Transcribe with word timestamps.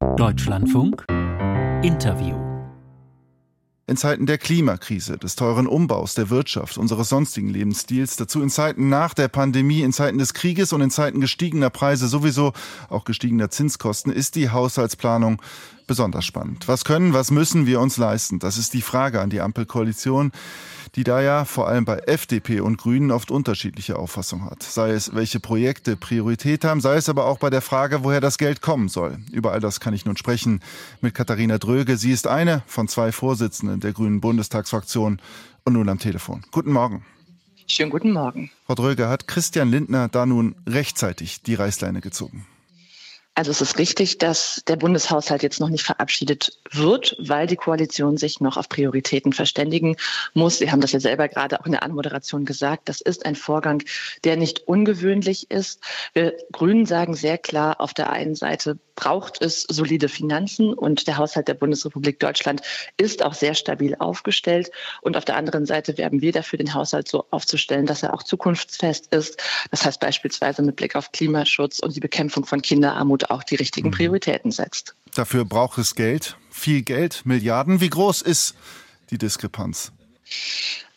Deutschlandfunk 0.00 1.04
Interview. 1.82 2.36
In 3.88 3.96
Zeiten 3.96 4.26
der 4.26 4.38
Klimakrise, 4.38 5.18
des 5.18 5.34
teuren 5.34 5.66
Umbaus 5.66 6.14
der 6.14 6.30
Wirtschaft, 6.30 6.78
unseres 6.78 7.08
sonstigen 7.08 7.48
Lebensstils, 7.48 8.14
dazu 8.14 8.40
in 8.40 8.48
Zeiten 8.48 8.88
nach 8.90 9.12
der 9.12 9.26
Pandemie, 9.26 9.82
in 9.82 9.92
Zeiten 9.92 10.18
des 10.18 10.34
Krieges 10.34 10.72
und 10.72 10.82
in 10.82 10.90
Zeiten 10.90 11.20
gestiegener 11.20 11.70
Preise, 11.70 12.06
sowieso 12.06 12.52
auch 12.88 13.04
gestiegener 13.04 13.50
Zinskosten, 13.50 14.12
ist 14.12 14.36
die 14.36 14.50
Haushaltsplanung 14.50 15.42
besonders 15.88 16.24
spannend. 16.24 16.68
Was 16.68 16.84
können, 16.84 17.12
was 17.12 17.32
müssen 17.32 17.66
wir 17.66 17.80
uns 17.80 17.96
leisten? 17.96 18.38
Das 18.38 18.56
ist 18.56 18.74
die 18.74 18.82
Frage 18.82 19.20
an 19.20 19.30
die 19.30 19.40
Ampelkoalition 19.40 20.30
die 20.94 21.04
da 21.04 21.20
ja 21.20 21.44
vor 21.44 21.68
allem 21.68 21.84
bei 21.84 21.98
FDP 21.98 22.60
und 22.60 22.78
Grünen 22.78 23.10
oft 23.10 23.30
unterschiedliche 23.30 23.96
Auffassung 23.96 24.44
hat. 24.44 24.62
Sei 24.62 24.90
es, 24.90 25.14
welche 25.14 25.40
Projekte 25.40 25.96
Priorität 25.96 26.64
haben, 26.64 26.80
sei 26.80 26.96
es 26.96 27.08
aber 27.08 27.26
auch 27.26 27.38
bei 27.38 27.50
der 27.50 27.62
Frage, 27.62 28.04
woher 28.04 28.20
das 28.20 28.38
Geld 28.38 28.60
kommen 28.60 28.88
soll. 28.88 29.18
Über 29.32 29.52
all 29.52 29.60
das 29.60 29.80
kann 29.80 29.94
ich 29.94 30.04
nun 30.04 30.16
sprechen 30.16 30.60
mit 31.00 31.14
Katharina 31.14 31.58
Dröge. 31.58 31.96
Sie 31.96 32.12
ist 32.12 32.26
eine 32.26 32.62
von 32.66 32.88
zwei 32.88 33.12
Vorsitzenden 33.12 33.80
der 33.80 33.92
Grünen 33.92 34.20
Bundestagsfraktion 34.20 35.20
und 35.64 35.72
nun 35.72 35.88
am 35.88 35.98
Telefon. 35.98 36.42
Guten 36.50 36.72
Morgen. 36.72 37.04
Schönen 37.66 37.90
guten 37.90 38.12
Morgen. 38.12 38.50
Frau 38.66 38.74
Dröge, 38.74 39.08
hat 39.08 39.28
Christian 39.28 39.70
Lindner 39.70 40.08
da 40.08 40.24
nun 40.24 40.54
rechtzeitig 40.66 41.42
die 41.42 41.54
Reißleine 41.54 42.00
gezogen? 42.00 42.46
Also 43.38 43.52
es 43.52 43.60
ist 43.60 43.78
richtig, 43.78 44.18
dass 44.18 44.64
der 44.66 44.74
Bundeshaushalt 44.74 45.44
jetzt 45.44 45.60
noch 45.60 45.68
nicht 45.68 45.84
verabschiedet 45.84 46.58
wird, 46.72 47.14
weil 47.20 47.46
die 47.46 47.54
Koalition 47.54 48.16
sich 48.16 48.40
noch 48.40 48.56
auf 48.56 48.68
Prioritäten 48.68 49.32
verständigen 49.32 49.94
muss. 50.34 50.58
Sie 50.58 50.72
haben 50.72 50.80
das 50.80 50.90
ja 50.90 50.98
selber 50.98 51.28
gerade 51.28 51.60
auch 51.60 51.66
in 51.66 51.70
der 51.70 51.84
Anmoderation 51.84 52.44
gesagt. 52.44 52.88
Das 52.88 53.00
ist 53.00 53.24
ein 53.26 53.36
Vorgang, 53.36 53.84
der 54.24 54.36
nicht 54.36 54.66
ungewöhnlich 54.66 55.52
ist. 55.52 55.80
Wir 56.14 56.36
Grünen 56.50 56.84
sagen 56.84 57.14
sehr 57.14 57.38
klar, 57.38 57.80
auf 57.80 57.94
der 57.94 58.10
einen 58.10 58.34
Seite 58.34 58.76
braucht 58.96 59.40
es 59.40 59.62
solide 59.62 60.08
Finanzen 60.08 60.74
und 60.74 61.06
der 61.06 61.18
Haushalt 61.18 61.46
der 61.46 61.54
Bundesrepublik 61.54 62.18
Deutschland 62.18 62.62
ist 62.96 63.24
auch 63.24 63.34
sehr 63.34 63.54
stabil 63.54 63.94
aufgestellt. 63.96 64.72
Und 65.02 65.16
auf 65.16 65.24
der 65.24 65.36
anderen 65.36 65.66
Seite 65.66 65.96
werben 65.96 66.20
wir 66.20 66.32
dafür, 66.32 66.56
den 66.56 66.74
Haushalt 66.74 67.06
so 67.06 67.24
aufzustellen, 67.30 67.86
dass 67.86 68.02
er 68.02 68.12
auch 68.12 68.24
zukunftsfest 68.24 69.14
ist. 69.14 69.40
Das 69.70 69.84
heißt 69.84 70.00
beispielsweise 70.00 70.62
mit 70.62 70.74
Blick 70.74 70.96
auf 70.96 71.12
Klimaschutz 71.12 71.78
und 71.78 71.94
die 71.94 72.00
Bekämpfung 72.00 72.44
von 72.44 72.60
Kinderarmut 72.60 73.27
auch 73.30 73.42
die 73.42 73.56
richtigen 73.56 73.88
mhm. 73.88 73.94
Prioritäten 73.94 74.50
setzt. 74.50 74.94
Dafür 75.14 75.44
braucht 75.44 75.78
es 75.78 75.94
Geld, 75.94 76.36
viel 76.50 76.82
Geld, 76.82 77.22
Milliarden. 77.24 77.80
Wie 77.80 77.90
groß 77.90 78.22
ist 78.22 78.54
die 79.10 79.18
Diskrepanz? 79.18 79.92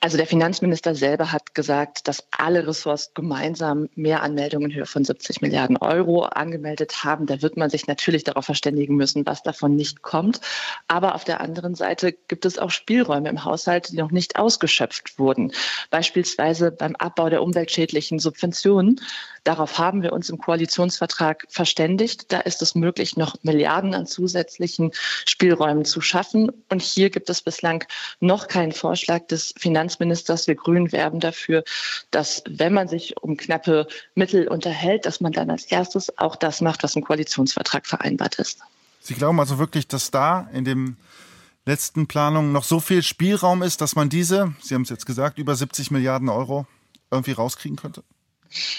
Also 0.04 0.18
der 0.18 0.26
Finanzminister 0.26 0.96
selber 0.96 1.32
hat 1.32 1.54
gesagt, 1.54 2.08
dass 2.08 2.24
alle 2.32 2.66
Ressorts 2.66 3.14
gemeinsam 3.14 3.88
Mehranmeldungen 3.94 4.72
in 4.72 4.78
Höhe 4.78 4.88
von 4.88 5.06
70 5.06 5.42
Milliarden 5.42 5.78
Euro 5.78 6.24
angemeldet 6.24 7.04
haben. 7.04 7.28
Da 7.28 7.44
wird 7.44 7.56
man 7.56 7.70
sich 7.70 7.86
natürlich 7.86 8.24
darauf 8.24 8.46
verständigen 8.46 8.96
müssen, 8.96 9.28
was 9.28 9.44
davon 9.44 9.76
nicht 9.76 10.02
kommt. 10.02 10.42
Aber 10.88 11.14
auf 11.14 11.24
der 11.24 11.40
anderen 11.40 11.76
Seite 11.76 12.14
gibt 12.14 12.46
es 12.46 12.58
auch 12.58 12.72
Spielräume 12.72 13.30
im 13.30 13.46
Haushalt, 13.46 13.92
die 13.92 13.98
noch 13.98 14.10
nicht 14.10 14.38
ausgeschöpft 14.40 15.20
wurden. 15.20 15.54
Beispielsweise 15.92 16.72
beim 16.72 16.96
Abbau 16.96 17.30
der 17.30 17.44
umweltschädlichen 17.44 18.18
Subventionen. 18.18 19.00
Darauf 19.44 19.80
haben 19.80 20.04
wir 20.04 20.14
uns 20.14 20.30
im 20.30 20.38
Koalitionsvertrag 20.38 21.48
verständigt. 21.50 22.32
Da 22.32 22.42
ist 22.42 22.62
es 22.62 22.76
möglich, 22.76 23.18
noch 23.18 23.36
Milliarden 23.42 23.96
an 23.96 24.06
zusätzlichen 24.06 24.92
Spielräumen 25.26 25.84
zu 25.84 26.00
schaffen. 26.00 26.52
Und 26.70 26.82
hier 26.82 27.10
gibt 27.10 27.30
es 27.30 27.42
bislang 27.42 27.84
noch 28.20 28.48
keinen 28.48 28.72
Vorschlag 28.72 29.26
des 29.28 29.54
Finanzministers. 29.58 30.48
Wir 30.48 30.56
Grünen 30.56 30.92
werben 30.92 31.20
dafür, 31.20 31.64
dass 32.12 32.44
wenn 32.48 32.74
man 32.74 32.88
sich 32.88 33.18
um 33.22 33.36
knappe 33.36 33.88
Mittel 34.14 34.48
unterhält, 34.48 35.08
dass 35.08 35.22
man 35.22 35.32
dann 35.32 35.50
als 35.50 35.66
erstes 35.66 36.16
auch 36.20 36.36
das 36.36 36.62
macht, 36.62 36.84
was 36.84 36.96
im 36.96 37.04
Koalitionsvertrag 37.04 37.88
vereinbart 37.88 38.36
ist. 38.36 38.60
Sie 39.00 39.16
glauben 39.16 39.40
also 39.40 39.58
wirklich, 39.58 39.88
dass 39.88 40.12
da 40.12 40.48
in 40.54 40.66
dem 40.66 40.98
letzten 41.66 42.08
Planung 42.08 42.52
noch 42.52 42.64
so 42.64 42.80
viel 42.80 43.02
Spielraum 43.02 43.64
ist, 43.64 43.82
dass 43.82 43.96
man 43.96 44.10
diese, 44.10 44.54
Sie 44.62 44.76
haben 44.76 44.84
es 44.84 44.90
jetzt 44.90 45.08
gesagt, 45.08 45.40
über 45.40 45.56
70 45.56 45.90
Milliarden 45.90 46.30
Euro 46.30 46.68
irgendwie 47.10 47.32
rauskriegen 47.32 47.78
könnte? 47.78 48.04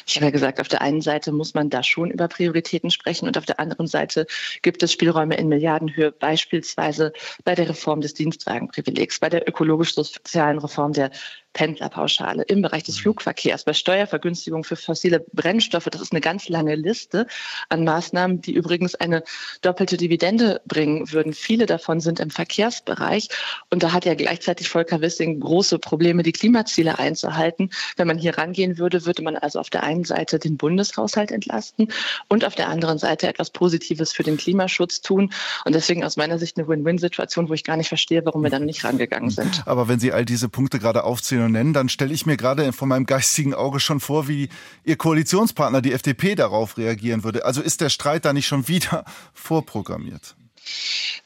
Ich 0.06 0.16
habe 0.16 0.26
ja 0.26 0.30
gesagt, 0.30 0.60
auf 0.60 0.68
der 0.68 0.82
einen 0.82 1.00
Seite 1.00 1.32
muss 1.32 1.54
man 1.54 1.70
da 1.70 1.82
schon 1.82 2.10
über 2.10 2.28
Prioritäten 2.28 2.90
sprechen 2.90 3.26
und 3.26 3.38
auf 3.38 3.46
der 3.46 3.60
anderen 3.60 3.86
Seite 3.86 4.26
gibt 4.62 4.82
es 4.82 4.92
Spielräume 4.92 5.36
in 5.36 5.48
Milliardenhöhe, 5.48 6.12
beispielsweise 6.12 7.12
bei 7.44 7.54
der 7.54 7.68
Reform 7.68 8.00
des 8.00 8.14
Dienstwagenprivilegs, 8.14 9.20
bei 9.20 9.28
der 9.28 9.48
ökologisch-sozialen 9.48 10.58
Reform 10.58 10.92
der 10.92 11.10
Pendlerpauschale, 11.52 12.42
im 12.44 12.62
Bereich 12.62 12.84
des 12.84 12.98
Flugverkehrs, 12.98 13.64
bei 13.64 13.72
Steuervergünstigung 13.72 14.64
für 14.64 14.76
fossile 14.76 15.24
Brennstoffe. 15.32 15.88
Das 15.90 16.00
ist 16.00 16.12
eine 16.12 16.20
ganz 16.20 16.48
lange 16.48 16.74
Liste 16.74 17.26
an 17.68 17.84
Maßnahmen, 17.84 18.40
die 18.40 18.52
übrigens 18.52 18.94
eine 18.94 19.22
doppelte 19.60 19.96
Dividende 19.96 20.60
bringen 20.66 21.12
würden. 21.12 21.32
Viele 21.32 21.66
davon 21.66 22.00
sind 22.00 22.20
im 22.20 22.30
Verkehrsbereich. 22.30 23.28
Und 23.70 23.82
da 23.82 23.92
hat 23.92 24.04
ja 24.04 24.14
gleichzeitig 24.14 24.68
Volker 24.68 25.00
Wissing 25.00 25.40
große 25.40 25.78
Probleme, 25.78 26.22
die 26.22 26.32
Klimaziele 26.32 26.98
einzuhalten. 26.98 27.70
Wenn 27.96 28.06
man 28.06 28.18
hier 28.18 28.38
rangehen 28.38 28.78
würde, 28.78 29.04
würde 29.04 29.22
man 29.22 29.36
also 29.36 29.58
auf 29.60 29.70
der 29.70 29.82
einen 29.82 30.04
Seite 30.04 30.38
den 30.38 30.56
Bundeshaushalt 30.56 31.30
entlasten 31.30 31.88
und 32.28 32.44
auf 32.44 32.54
der 32.54 32.68
anderen 32.68 32.98
Seite 32.98 33.28
etwas 33.28 33.50
Positives 33.50 34.12
für 34.12 34.22
den 34.22 34.36
Klimaschutz 34.36 35.00
tun. 35.00 35.32
Und 35.64 35.74
deswegen 35.74 36.04
aus 36.04 36.16
meiner 36.16 36.38
Sicht 36.38 36.56
eine 36.56 36.68
Win-Win-Situation, 36.68 37.48
wo 37.48 37.54
ich 37.54 37.64
gar 37.64 37.76
nicht 37.76 37.88
verstehe, 37.88 38.24
warum 38.24 38.42
wir 38.42 38.50
dann 38.50 38.64
nicht 38.64 38.84
rangegangen 38.84 39.30
sind. 39.30 39.62
Aber 39.66 39.88
wenn 39.88 40.00
Sie 40.00 40.12
all 40.12 40.24
diese 40.24 40.48
Punkte 40.48 40.78
gerade 40.78 41.04
aufzählen, 41.04 41.41
nur 41.42 41.50
nennen, 41.50 41.72
dann 41.72 41.88
stelle 41.88 42.14
ich 42.14 42.26
mir 42.26 42.36
gerade 42.36 42.72
von 42.72 42.88
meinem 42.88 43.06
geistigen 43.06 43.54
Auge 43.54 43.80
schon 43.80 44.00
vor, 44.00 44.28
wie 44.28 44.48
Ihr 44.84 44.96
Koalitionspartner, 44.96 45.82
die 45.82 45.92
FDP, 45.92 46.34
darauf 46.34 46.78
reagieren 46.78 47.24
würde. 47.24 47.44
Also 47.44 47.60
ist 47.60 47.80
der 47.80 47.88
Streit 47.88 48.24
da 48.24 48.32
nicht 48.32 48.46
schon 48.46 48.68
wieder 48.68 49.04
vorprogrammiert? 49.34 50.34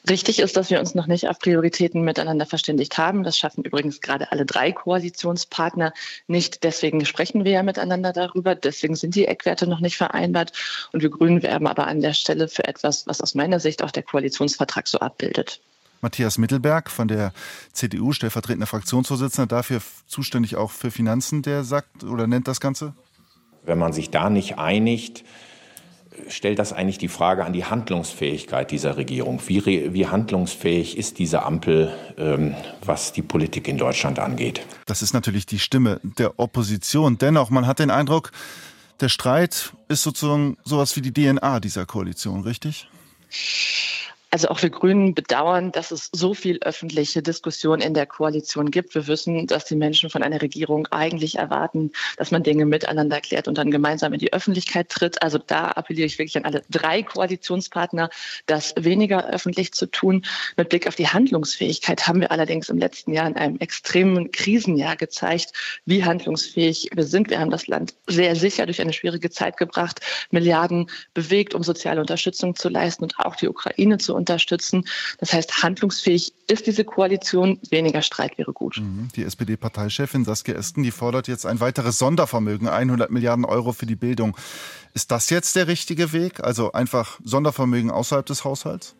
Richtig 0.09 0.39
ist, 0.39 0.57
dass 0.57 0.69
wir 0.69 0.79
uns 0.79 0.95
noch 0.95 1.07
nicht 1.07 1.27
auf 1.27 1.37
Prioritäten 1.39 2.01
miteinander 2.01 2.45
verständigt 2.45 2.97
haben. 2.97 3.23
Das 3.23 3.37
schaffen 3.37 3.63
übrigens 3.63 4.01
gerade 4.01 4.31
alle 4.31 4.45
drei 4.45 4.71
Koalitionspartner 4.71 5.93
nicht. 6.27 6.63
Deswegen 6.63 7.05
sprechen 7.05 7.45
wir 7.45 7.51
ja 7.51 7.63
miteinander 7.63 8.13
darüber. 8.13 8.55
Deswegen 8.55 8.95
sind 8.95 9.15
die 9.15 9.25
Eckwerte 9.25 9.67
noch 9.67 9.79
nicht 9.79 9.97
vereinbart. 9.97 10.53
Und 10.91 11.03
wir 11.03 11.09
Grünen 11.09 11.43
werben 11.43 11.67
aber 11.67 11.87
an 11.87 12.01
der 12.01 12.13
Stelle 12.13 12.47
für 12.47 12.67
etwas, 12.67 13.05
was 13.05 13.21
aus 13.21 13.35
meiner 13.35 13.59
Sicht 13.59 13.83
auch 13.83 13.91
der 13.91 14.03
Koalitionsvertrag 14.03 14.87
so 14.87 14.99
abbildet. 14.99 15.61
Matthias 16.01 16.37
Mittelberg 16.37 16.89
von 16.89 17.07
der 17.07 17.33
CDU, 17.73 18.11
stellvertretender 18.11 18.67
Fraktionsvorsitzender, 18.67 19.47
dafür 19.47 19.81
zuständig 20.07 20.55
auch 20.55 20.71
für 20.71 20.91
Finanzen, 20.91 21.41
der 21.41 21.63
sagt 21.63 22.03
oder 22.03 22.27
nennt 22.27 22.47
das 22.47 22.59
Ganze? 22.59 22.93
Wenn 23.65 23.77
man 23.77 23.93
sich 23.93 24.09
da 24.09 24.29
nicht 24.29 24.57
einigt, 24.57 25.23
stellt 26.29 26.59
das 26.59 26.73
eigentlich 26.73 26.97
die 26.97 27.07
Frage 27.07 27.45
an 27.45 27.53
die 27.53 27.65
Handlungsfähigkeit 27.65 28.71
dieser 28.71 28.97
Regierung. 28.97 29.41
Wie, 29.47 29.93
wie 29.93 30.07
handlungsfähig 30.07 30.97
ist 30.97 31.19
diese 31.19 31.43
Ampel, 31.43 31.93
ähm, 32.17 32.55
was 32.83 33.13
die 33.13 33.21
Politik 33.21 33.67
in 33.67 33.77
Deutschland 33.77 34.19
angeht? 34.19 34.61
Das 34.85 35.01
ist 35.01 35.13
natürlich 35.13 35.45
die 35.45 35.59
Stimme 35.59 35.99
der 36.03 36.39
Opposition. 36.39 37.17
Dennoch, 37.17 37.49
man 37.49 37.67
hat 37.67 37.79
den 37.79 37.91
Eindruck, 37.91 38.31
der 38.99 39.09
Streit 39.09 39.73
ist 39.89 40.03
sozusagen 40.03 40.57
sowas 40.63 40.95
wie 40.95 41.01
die 41.01 41.13
DNA 41.13 41.59
dieser 41.59 41.85
Koalition, 41.85 42.41
richtig? 42.41 42.89
Also 44.29 44.49
auch 44.49 44.61
wir 44.61 44.69
Grünen 44.69 45.15
bedauern, 45.15 45.71
dass 45.71 45.91
es 45.91 46.09
so 46.11 46.33
viel 46.33 46.59
öffentliche 46.59 47.21
Diskussion 47.21 47.79
in 47.79 47.93
der 47.93 48.05
Koalition 48.05 48.71
gibt. 48.71 48.93
Wir 48.93 49.07
wissen, 49.07 49.47
dass 49.47 49.63
die 49.63 49.75
Menschen 49.75 50.09
von 50.09 50.21
einer 50.21 50.41
Regierung 50.41 50.85
eigentlich 50.87 51.37
erwarten, 51.37 51.91
dass 52.17 52.31
man 52.31 52.43
Dinge 52.43 52.65
miteinander 52.65 53.21
klärt 53.21 53.47
und 53.47 53.57
dann 53.57 53.71
gemeinsam 53.71 54.11
in 54.11 54.19
die 54.19 54.33
Öffentlichkeit 54.33 54.89
tritt. 54.89 55.21
Also 55.23 55.37
da 55.37 55.69
appelliere 55.69 56.07
ich 56.07 56.19
wirklich 56.19 56.35
an 56.35 56.43
alle 56.43 56.63
drei 56.69 57.03
Koalitionspartner, 57.03 58.09
das 58.47 58.73
weniger 58.77 59.29
öffentlich 59.29 59.71
zu 59.71 59.85
tun. 59.85 60.25
Mit 60.57 60.69
Blick 60.69 60.87
auf 60.87 60.95
die 60.95 61.07
Handlungsfähigkeit 61.07 62.05
haben 62.05 62.19
wir 62.19 62.31
allerdings 62.31 62.67
im 62.67 62.77
letzten 62.77 63.13
Jahr 63.13 63.27
in 63.27 63.37
einem 63.37 63.57
extremen 63.59 64.31
Krisenjahr 64.31 64.97
gezeigt, 64.97 65.53
wie 65.85 66.03
handlungsfähig 66.03 66.89
wir 66.93 67.05
sind. 67.05 67.29
Wir 67.29 67.39
haben 67.39 67.51
das 67.51 67.67
Land 67.67 67.93
sehr 68.07 68.35
sicher 68.35 68.65
durch 68.65 68.81
eine 68.81 68.91
schwierige 68.91 69.29
Zeit 69.29 69.55
gebracht, 69.55 70.01
Milliarden 70.31 70.89
bewegt, 71.13 71.55
um 71.55 71.63
soziale 71.63 72.01
Unterstützung 72.01 72.55
zu 72.57 72.67
leisten 72.67 73.03
und 73.03 73.17
auch 73.19 73.37
die 73.37 73.47
Ukraine 73.47 73.97
zu 73.97 74.16
unterstützen. 74.17 74.85
Das 75.19 75.31
heißt, 75.31 75.63
handlungsfähig 75.63 76.33
ist 76.47 76.67
diese 76.67 76.83
Koalition, 76.83 77.59
weniger 77.69 78.01
Streit 78.01 78.37
wäre 78.37 78.51
gut. 78.51 78.77
Mhm. 78.77 79.07
Die 79.15 79.23
SPD-Parteichefin 79.23 80.25
Saskia 80.25 80.55
Esken, 80.55 80.83
die 80.83 80.91
fordert 80.91 81.27
jetzt 81.27 81.45
ein 81.45 81.59
weiteres 81.59 81.97
Sondervermögen, 81.99 82.67
100 82.67 83.11
Milliarden 83.11 83.45
Euro 83.45 83.71
für 83.71 83.85
die 83.85 83.95
Bildung. 83.95 84.35
Ist 84.93 85.11
das 85.11 85.29
jetzt 85.29 85.55
der 85.55 85.67
richtige 85.67 86.11
Weg? 86.11 86.43
Also 86.43 86.71
einfach 86.71 87.19
Sondervermögen 87.23 87.91
außerhalb 87.91 88.25
des 88.25 88.43
Haushalts? 88.43 88.95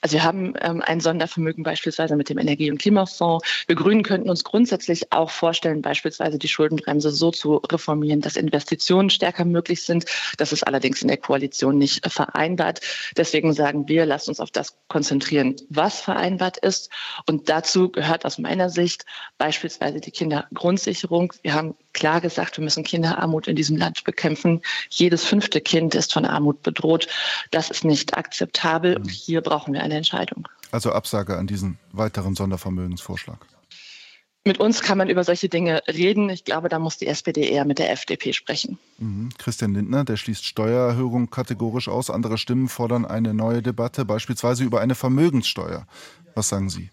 Also 0.00 0.14
wir 0.14 0.22
haben 0.22 0.54
ähm, 0.60 0.80
ein 0.84 1.00
Sondervermögen 1.00 1.64
beispielsweise 1.64 2.14
mit 2.14 2.28
dem 2.28 2.38
Energie- 2.38 2.70
und 2.70 2.78
Klimafonds. 2.78 3.44
Wir 3.66 3.74
Grünen 3.74 4.04
könnten 4.04 4.30
uns 4.30 4.44
grundsätzlich 4.44 5.12
auch 5.12 5.30
vorstellen, 5.30 5.82
beispielsweise 5.82 6.38
die 6.38 6.46
Schuldenbremse 6.46 7.10
so 7.10 7.32
zu 7.32 7.56
reformieren, 7.56 8.20
dass 8.20 8.36
Investitionen 8.36 9.10
stärker 9.10 9.44
möglich 9.44 9.82
sind. 9.82 10.04
Das 10.36 10.52
ist 10.52 10.64
allerdings 10.64 11.02
in 11.02 11.08
der 11.08 11.16
Koalition 11.16 11.78
nicht 11.78 12.06
äh, 12.06 12.10
vereinbart. 12.10 12.80
Deswegen 13.16 13.52
sagen 13.52 13.88
wir, 13.88 14.06
lasst 14.06 14.28
uns 14.28 14.38
auf 14.38 14.52
das 14.52 14.76
konzentrieren, 14.86 15.56
was 15.68 16.00
vereinbart 16.00 16.58
ist. 16.58 16.90
Und 17.26 17.48
dazu 17.48 17.90
gehört 17.90 18.24
aus 18.24 18.38
meiner 18.38 18.70
Sicht 18.70 19.04
beispielsweise 19.36 20.00
die 20.00 20.12
Kindergrundsicherung. 20.12 21.32
Wir 21.42 21.54
haben 21.54 21.74
klar 21.92 22.20
gesagt, 22.20 22.56
wir 22.56 22.62
müssen 22.62 22.84
Kinderarmut 22.84 23.48
in 23.48 23.56
diesem 23.56 23.76
Land 23.76 24.04
bekämpfen. 24.04 24.62
Jedes 24.90 25.24
fünfte 25.24 25.60
Kind 25.60 25.96
ist 25.96 26.12
von 26.12 26.24
Armut 26.24 26.62
bedroht. 26.62 27.08
Das 27.50 27.70
ist 27.70 27.84
nicht 27.84 28.16
akzeptabel. 28.16 28.96
Und 28.96 29.10
hier 29.10 29.40
brauchen 29.40 29.74
wir 29.74 29.87
eine 29.88 29.96
Entscheidung. 29.98 30.48
Also 30.70 30.92
Absage 30.92 31.36
an 31.36 31.46
diesen 31.46 31.78
weiteren 31.92 32.34
Sondervermögensvorschlag. 32.34 33.38
Mit 34.44 34.60
uns 34.60 34.80
kann 34.80 34.96
man 34.96 35.10
über 35.10 35.24
solche 35.24 35.48
Dinge 35.48 35.82
reden. 35.88 36.30
Ich 36.30 36.44
glaube, 36.44 36.70
da 36.70 36.78
muss 36.78 36.96
die 36.96 37.06
SPD 37.06 37.50
eher 37.50 37.66
mit 37.66 37.78
der 37.78 37.92
FDP 37.92 38.32
sprechen. 38.32 38.78
Mhm. 38.98 39.30
Christian 39.36 39.74
Lindner, 39.74 40.04
der 40.04 40.16
schließt 40.16 40.44
Steuererhöhung 40.44 41.28
kategorisch 41.28 41.88
aus. 41.88 42.08
Andere 42.08 42.38
Stimmen 42.38 42.68
fordern 42.68 43.04
eine 43.04 43.34
neue 43.34 43.60
Debatte, 43.60 44.06
beispielsweise 44.06 44.64
über 44.64 44.80
eine 44.80 44.94
Vermögenssteuer. 44.94 45.86
Was 46.34 46.48
sagen 46.48 46.70
Sie? 46.70 46.90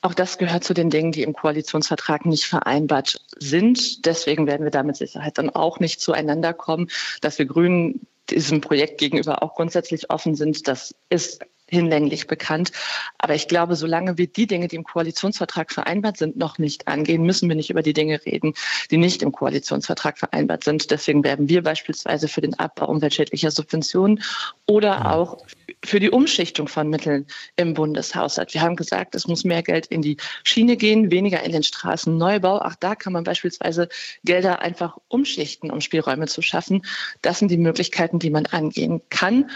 Auch 0.00 0.14
das 0.14 0.38
gehört 0.38 0.64
zu 0.64 0.74
den 0.74 0.90
Dingen, 0.90 1.12
die 1.12 1.22
im 1.22 1.32
Koalitionsvertrag 1.32 2.24
nicht 2.24 2.46
vereinbart 2.46 3.20
sind. 3.36 4.06
Deswegen 4.06 4.46
werden 4.46 4.64
wir 4.64 4.70
da 4.70 4.84
mit 4.84 4.96
Sicherheit 4.96 5.36
dann 5.38 5.50
auch 5.50 5.80
nicht 5.80 6.00
zueinander 6.00 6.54
kommen. 6.54 6.88
Dass 7.20 7.38
wir 7.38 7.46
Grünen 7.46 8.06
diesem 8.30 8.60
Projekt 8.60 8.98
gegenüber 8.98 9.42
auch 9.42 9.54
grundsätzlich 9.54 10.08
offen 10.10 10.34
sind, 10.34 10.68
das 10.68 10.94
ist 11.10 11.40
hinlänglich 11.68 12.26
bekannt. 12.26 12.72
Aber 13.18 13.34
ich 13.34 13.48
glaube, 13.48 13.76
solange 13.76 14.18
wir 14.18 14.26
die 14.26 14.46
Dinge, 14.46 14.68
die 14.68 14.76
im 14.76 14.84
Koalitionsvertrag 14.84 15.72
vereinbart 15.72 16.16
sind, 16.16 16.36
noch 16.36 16.58
nicht 16.58 16.88
angehen, 16.88 17.22
müssen 17.22 17.48
wir 17.48 17.56
nicht 17.56 17.70
über 17.70 17.82
die 17.82 17.92
Dinge 17.92 18.24
reden, 18.24 18.54
die 18.90 18.96
nicht 18.96 19.22
im 19.22 19.32
Koalitionsvertrag 19.32 20.18
vereinbart 20.18 20.64
sind. 20.64 20.90
Deswegen 20.90 21.24
werben 21.24 21.48
wir 21.48 21.62
beispielsweise 21.62 22.28
für 22.28 22.40
den 22.40 22.58
Abbau 22.58 22.86
umweltschädlicher 22.88 23.50
Subventionen 23.50 24.22
oder 24.66 25.12
auch 25.12 25.38
für 25.84 26.00
die 26.00 26.10
Umschichtung 26.10 26.68
von 26.68 26.88
Mitteln 26.88 27.26
im 27.56 27.74
Bundeshaushalt. 27.74 28.52
Wir 28.54 28.62
haben 28.62 28.76
gesagt, 28.76 29.14
es 29.14 29.28
muss 29.28 29.44
mehr 29.44 29.62
Geld 29.62 29.86
in 29.86 30.02
die 30.02 30.16
Schiene 30.42 30.76
gehen, 30.76 31.10
weniger 31.10 31.42
in 31.42 31.52
den 31.52 31.62
Straßenneubau. 31.62 32.58
Auch 32.58 32.74
da 32.74 32.94
kann 32.94 33.12
man 33.12 33.24
beispielsweise 33.24 33.88
Gelder 34.24 34.60
einfach 34.60 34.96
umschichten, 35.08 35.70
um 35.70 35.80
Spielräume 35.80 36.26
zu 36.26 36.42
schaffen. 36.42 36.82
Das 37.22 37.38
sind 37.38 37.50
die 37.50 37.58
Möglichkeiten, 37.58 38.18
die 38.18 38.30
man 38.30 38.46
angehen 38.46 39.02
kann. 39.10 39.50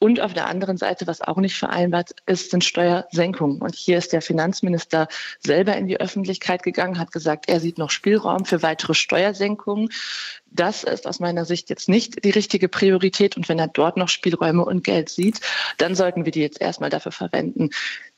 Und 0.00 0.20
auf 0.20 0.32
der 0.32 0.46
anderen 0.46 0.76
Seite, 0.76 1.08
was 1.08 1.20
auch 1.20 1.38
nicht 1.38 1.56
vereinbart 1.56 2.14
ist, 2.26 2.50
sind 2.50 2.62
Steuersenkungen. 2.62 3.60
Und 3.60 3.74
hier 3.74 3.98
ist 3.98 4.12
der 4.12 4.22
Finanzminister 4.22 5.08
selber 5.40 5.76
in 5.76 5.88
die 5.88 6.00
Öffentlichkeit 6.00 6.62
gegangen, 6.62 6.98
hat 6.98 7.10
gesagt, 7.10 7.48
er 7.48 7.58
sieht 7.58 7.78
noch 7.78 7.90
Spielraum 7.90 8.44
für 8.44 8.62
weitere 8.62 8.94
Steuersenkungen. 8.94 9.90
Das 10.50 10.84
ist 10.84 11.06
aus 11.06 11.20
meiner 11.20 11.44
Sicht 11.44 11.70
jetzt 11.70 11.88
nicht 11.88 12.24
die 12.24 12.30
richtige 12.30 12.68
Priorität. 12.68 13.36
Und 13.36 13.48
wenn 13.48 13.58
er 13.58 13.68
dort 13.68 13.96
noch 13.96 14.08
Spielräume 14.08 14.64
und 14.64 14.82
Geld 14.84 15.08
sieht, 15.08 15.40
dann 15.76 15.94
sollten 15.94 16.24
wir 16.24 16.32
die 16.32 16.40
jetzt 16.40 16.60
erstmal 16.60 16.90
dafür 16.90 17.12
verwenden, 17.12 17.70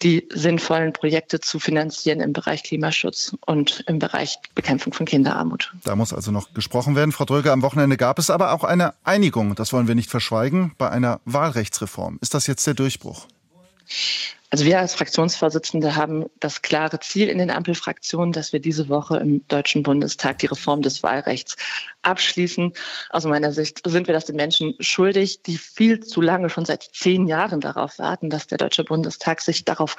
die 0.03 0.29
sinnvollen 0.32 0.93
Projekte 0.93 1.41
zu 1.41 1.59
finanzieren 1.59 2.21
im 2.21 2.32
Bereich 2.32 2.62
Klimaschutz 2.62 3.37
und 3.47 3.85
im 3.87 3.99
Bereich 3.99 4.38
Bekämpfung 4.55 4.93
von 4.93 5.06
Kinderarmut. 5.06 5.73
Da 5.85 5.97
muss 5.97 6.12
also 6.12 6.31
noch 6.31 6.55
gesprochen 6.55 6.97
werden. 6.97 7.12
Frau 7.12 7.25
Dröge, 7.25 7.53
am 7.53 7.62
Wochenende 7.62 7.97
gab 7.97 8.19
es 8.19 8.31
aber 8.31 8.53
auch 8.53 8.65
eine 8.65 8.94
Einigung, 9.05 9.55
das 9.55 9.73
wollen 9.73 9.88
wir 9.88 9.94
nicht 9.94 10.11
verschweigen, 10.11 10.73
bei 10.79 10.91
einer 10.91 11.21
Wahlrechtsreform. 11.25 12.19
Ist 12.21 12.35
das 12.35 12.47
jetzt 12.47 12.67
der 12.67 12.75
Durchbruch? 12.75 13.27
Also 14.52 14.64
wir 14.64 14.81
als 14.81 14.94
Fraktionsvorsitzende 14.94 15.94
haben 15.94 16.26
das 16.41 16.61
klare 16.61 16.99
Ziel 16.99 17.29
in 17.29 17.38
den 17.38 17.52
Ampelfraktionen, 17.52 18.32
dass 18.32 18.52
wir 18.52 18.58
diese 18.58 18.88
Woche 18.88 19.17
im 19.19 19.47
Deutschen 19.47 19.85
Bundestag 19.85 20.38
die 20.38 20.47
Reform 20.47 20.82
des 20.82 21.05
Wahlrechts 21.05 21.56
abschließen. 22.02 22.73
Aus 23.11 23.25
meiner 23.26 23.52
Sicht 23.52 23.81
sind 23.85 24.08
wir 24.08 24.14
das 24.14 24.25
den 24.25 24.35
Menschen 24.35 24.75
schuldig, 24.81 25.43
die 25.43 25.56
viel 25.56 26.00
zu 26.00 26.20
lange, 26.20 26.50
schon 26.50 26.64
seit 26.64 26.82
zehn 26.82 27.29
Jahren 27.29 27.61
darauf 27.61 28.00
warten, 28.00 28.29
dass 28.29 28.49
der 28.49 28.58
Deutsche 28.58 28.82
Bundestag 28.82 29.41
sich 29.41 29.64
darauf 29.64 29.97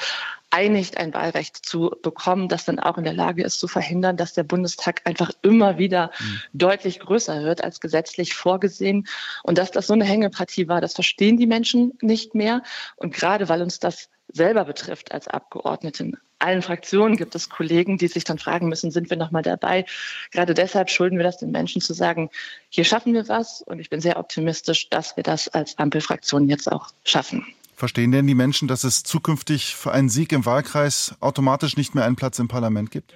einigt, 0.49 0.97
ein 0.97 1.13
Wahlrecht 1.13 1.65
zu 1.65 1.95
bekommen, 2.03 2.49
das 2.49 2.65
dann 2.65 2.79
auch 2.79 2.97
in 2.97 3.05
der 3.05 3.13
Lage 3.13 3.43
ist 3.43 3.57
zu 3.57 3.69
verhindern, 3.69 4.17
dass 4.17 4.33
der 4.33 4.43
Bundestag 4.43 5.01
einfach 5.05 5.31
immer 5.43 5.77
wieder 5.77 6.11
mhm. 6.19 6.41
deutlich 6.51 6.99
größer 6.99 7.43
wird 7.43 7.63
als 7.63 7.79
gesetzlich 7.79 8.33
vorgesehen. 8.33 9.07
Und 9.43 9.57
dass 9.57 9.71
das 9.71 9.87
so 9.87 9.93
eine 9.93 10.03
Hängepartie 10.03 10.67
war, 10.67 10.81
das 10.81 10.93
verstehen 10.93 11.37
die 11.37 11.47
Menschen 11.47 11.93
nicht 12.01 12.35
mehr. 12.35 12.63
Und 12.97 13.13
gerade 13.13 13.47
weil 13.47 13.61
uns 13.61 13.79
das 13.79 14.09
selber 14.33 14.65
betrifft 14.65 15.11
als 15.11 15.27
Abgeordneten. 15.27 16.17
Allen 16.39 16.61
Fraktionen 16.61 17.17
gibt 17.17 17.35
es 17.35 17.49
Kollegen, 17.49 17.97
die 17.97 18.07
sich 18.07 18.23
dann 18.23 18.39
fragen 18.39 18.67
müssen, 18.67 18.89
sind 18.89 19.09
wir 19.09 19.17
noch 19.17 19.31
mal 19.31 19.43
dabei? 19.43 19.85
Gerade 20.31 20.53
deshalb 20.53 20.89
schulden 20.89 21.17
wir 21.17 21.23
das 21.23 21.37
den 21.37 21.51
Menschen 21.51 21.81
zu 21.81 21.93
sagen, 21.93 22.29
hier 22.69 22.83
schaffen 22.83 23.13
wir 23.13 23.27
was 23.27 23.61
und 23.61 23.79
ich 23.79 23.89
bin 23.89 24.01
sehr 24.01 24.17
optimistisch, 24.17 24.89
dass 24.89 25.15
wir 25.17 25.23
das 25.23 25.47
als 25.49 25.77
Ampelfraktion 25.77 26.49
jetzt 26.49 26.71
auch 26.71 26.89
schaffen. 27.03 27.45
Verstehen 27.75 28.11
denn 28.11 28.27
die 28.27 28.35
Menschen, 28.35 28.67
dass 28.67 28.83
es 28.83 29.03
zukünftig 29.03 29.75
für 29.75 29.91
einen 29.91 30.09
Sieg 30.09 30.31
im 30.33 30.45
Wahlkreis 30.45 31.15
automatisch 31.19 31.77
nicht 31.77 31.95
mehr 31.95 32.05
einen 32.05 32.15
Platz 32.15 32.39
im 32.39 32.47
Parlament 32.47 32.91
gibt? 32.91 33.13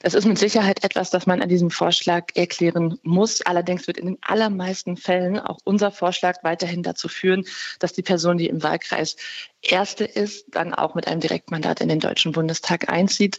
Das 0.00 0.14
ist 0.14 0.26
mit 0.26 0.38
Sicherheit 0.38 0.84
etwas, 0.84 1.10
das 1.10 1.26
man 1.26 1.40
an 1.40 1.48
diesem 1.48 1.70
Vorschlag 1.70 2.26
erklären 2.34 2.98
muss. 3.02 3.40
Allerdings 3.42 3.86
wird 3.86 3.96
in 3.96 4.06
den 4.06 4.18
allermeisten 4.20 4.96
Fällen 4.96 5.38
auch 5.38 5.58
unser 5.64 5.90
Vorschlag 5.90 6.42
weiterhin 6.42 6.82
dazu 6.82 7.08
führen, 7.08 7.44
dass 7.78 7.92
die 7.92 8.02
Person, 8.02 8.38
die 8.38 8.48
im 8.48 8.62
Wahlkreis 8.62 9.16
Erste 9.62 10.04
ist, 10.04 10.46
dann 10.50 10.74
auch 10.74 10.94
mit 10.94 11.06
einem 11.06 11.20
Direktmandat 11.20 11.80
in 11.80 11.88
den 11.88 12.00
Deutschen 12.00 12.32
Bundestag 12.32 12.90
einzieht. 12.90 13.38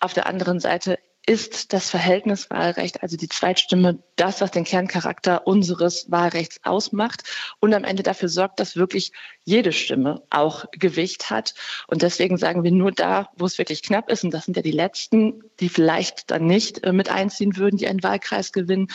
Auf 0.00 0.12
der 0.12 0.26
anderen 0.26 0.60
Seite 0.60 0.98
ist 1.24 1.72
das 1.72 1.88
Verhältniswahlrecht, 1.88 3.02
also 3.02 3.16
die 3.16 3.28
Zweitstimme, 3.28 4.02
das, 4.16 4.40
was 4.40 4.50
den 4.50 4.64
Kerncharakter 4.64 5.46
unseres 5.46 6.10
Wahlrechts 6.10 6.58
ausmacht 6.64 7.22
und 7.60 7.72
am 7.74 7.84
Ende 7.84 8.02
dafür 8.02 8.28
sorgt, 8.28 8.58
dass 8.58 8.76
wirklich 8.76 9.12
jede 9.44 9.72
Stimme 9.72 10.22
auch 10.30 10.64
Gewicht 10.72 11.30
hat. 11.30 11.54
Und 11.88 12.02
deswegen 12.02 12.36
sagen 12.36 12.64
wir 12.64 12.70
nur 12.70 12.92
da, 12.92 13.30
wo 13.36 13.46
es 13.46 13.58
wirklich 13.58 13.82
knapp 13.82 14.10
ist, 14.10 14.24
und 14.24 14.32
das 14.32 14.44
sind 14.44 14.56
ja 14.56 14.62
die 14.62 14.70
letzten, 14.70 15.42
die 15.60 15.68
vielleicht 15.68 16.30
dann 16.30 16.46
nicht 16.46 16.84
äh, 16.84 16.92
mit 16.92 17.10
einziehen 17.10 17.56
würden, 17.56 17.76
die 17.76 17.88
einen 17.88 18.02
Wahlkreis 18.02 18.52
gewinnen, 18.52 18.88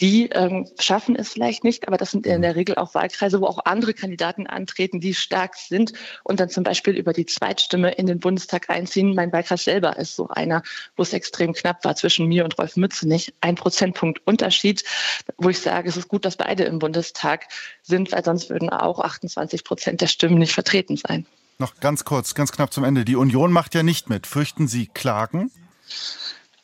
die 0.00 0.28
ähm, 0.28 0.68
schaffen 0.78 1.16
es 1.16 1.30
vielleicht 1.30 1.64
nicht, 1.64 1.88
aber 1.88 1.96
das 1.96 2.12
sind 2.12 2.26
in 2.26 2.42
der 2.42 2.54
Regel 2.54 2.76
auch 2.76 2.94
Wahlkreise, 2.94 3.40
wo 3.40 3.46
auch 3.46 3.64
andere 3.64 3.94
Kandidaten 3.94 4.46
antreten, 4.46 5.00
die 5.00 5.14
stark 5.14 5.56
sind 5.56 5.92
und 6.22 6.38
dann 6.38 6.48
zum 6.48 6.62
Beispiel 6.62 6.96
über 6.96 7.12
die 7.12 7.26
Zweitstimme 7.26 7.90
in 7.92 8.06
den 8.06 8.20
Bundestag 8.20 8.70
einziehen. 8.70 9.14
Mein 9.14 9.32
Wahlkreis 9.32 9.64
selber 9.64 9.96
ist 9.96 10.14
so 10.14 10.28
einer, 10.28 10.62
wo 10.96 11.02
es 11.02 11.12
extrem 11.12 11.52
knapp 11.52 11.84
war 11.84 11.96
zwischen 11.96 12.26
mir 12.26 12.44
und 12.44 12.56
Rolf 12.58 12.76
Mützenich. 12.76 13.34
Ein 13.40 13.56
Prozentpunkt 13.56 14.24
Unterschied, 14.24 14.84
wo 15.36 15.48
ich 15.48 15.58
sage, 15.58 15.88
es 15.88 15.96
ist 15.96 16.08
gut, 16.08 16.24
dass 16.24 16.36
beide 16.36 16.64
im 16.64 16.78
Bundestag 16.78 17.48
sind, 17.82 18.12
weil 18.12 18.24
sonst 18.24 18.50
würden 18.50 18.70
auch 18.70 19.00
28 19.00 19.64
Prozent 19.78 20.00
der 20.00 20.08
Stimmen 20.08 20.38
nicht 20.38 20.52
vertreten 20.52 20.96
sein. 20.96 21.24
Noch 21.58 21.78
ganz 21.80 22.04
kurz, 22.04 22.34
ganz 22.34 22.52
knapp 22.52 22.72
zum 22.72 22.84
Ende. 22.84 23.04
Die 23.04 23.16
Union 23.16 23.52
macht 23.52 23.74
ja 23.74 23.82
nicht 23.82 24.10
mit. 24.10 24.26
Fürchten 24.26 24.68
Sie 24.68 24.86
Klagen? 24.86 25.50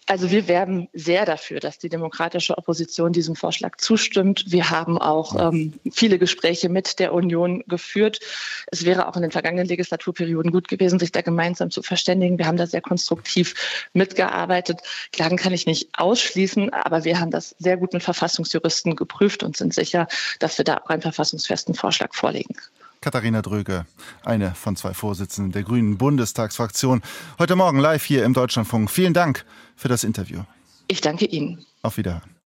Also 0.06 0.30
wir 0.30 0.48
werben 0.48 0.88
sehr 0.92 1.24
dafür, 1.24 1.60
dass 1.60 1.78
die 1.78 1.88
demokratische 1.88 2.58
Opposition 2.58 3.12
diesem 3.12 3.36
Vorschlag 3.36 3.76
zustimmt. 3.78 4.44
Wir 4.48 4.68
haben 4.68 4.98
auch 4.98 5.34
ähm, 5.48 5.72
viele 5.90 6.18
Gespräche 6.18 6.68
mit 6.68 6.98
der 6.98 7.14
Union 7.14 7.64
geführt. 7.68 8.20
Es 8.66 8.84
wäre 8.84 9.08
auch 9.08 9.16
in 9.16 9.22
den 9.22 9.30
vergangenen 9.30 9.66
Legislaturperioden 9.66 10.52
gut 10.52 10.68
gewesen, 10.68 10.98
sich 10.98 11.10
da 11.10 11.22
gemeinsam 11.22 11.70
zu 11.70 11.82
verständigen. 11.82 12.36
Wir 12.36 12.46
haben 12.46 12.58
da 12.58 12.66
sehr 12.66 12.82
konstruktiv 12.82 13.54
mitgearbeitet. 13.94 14.80
Klagen 15.12 15.38
kann 15.38 15.54
ich 15.54 15.64
nicht 15.64 15.88
ausschließen, 15.94 16.70
aber 16.74 17.04
wir 17.04 17.18
haben 17.18 17.30
das 17.30 17.54
sehr 17.58 17.78
gut 17.78 17.94
mit 17.94 18.02
Verfassungsjuristen 18.02 18.96
geprüft 18.96 19.42
und 19.42 19.56
sind 19.56 19.72
sicher, 19.72 20.06
dass 20.38 20.58
wir 20.58 20.66
da 20.66 20.82
auch 20.84 20.90
einen 20.90 21.02
verfassungsfesten 21.02 21.74
Vorschlag 21.74 22.12
vorlegen. 22.12 22.56
Katharina 23.04 23.42
Dröge, 23.42 23.84
eine 24.24 24.54
von 24.54 24.76
zwei 24.76 24.94
Vorsitzenden 24.94 25.52
der 25.52 25.62
Grünen 25.62 25.98
Bundestagsfraktion. 25.98 27.02
Heute 27.38 27.54
Morgen 27.54 27.78
live 27.78 28.02
hier 28.02 28.24
im 28.24 28.32
Deutschlandfunk. 28.32 28.90
Vielen 28.90 29.12
Dank 29.12 29.44
für 29.76 29.88
das 29.88 30.04
Interview. 30.04 30.40
Ich 30.88 31.02
danke 31.02 31.26
Ihnen. 31.26 31.66
Auf 31.82 31.98
Wiederhören. 31.98 32.33